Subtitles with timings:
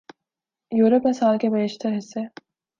[0.71, 2.19] Europe میں سال کے بیشتر حصے